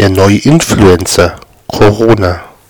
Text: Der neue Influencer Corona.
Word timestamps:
Der 0.00 0.08
neue 0.08 0.38
Influencer 0.38 1.36
Corona. 1.66 2.49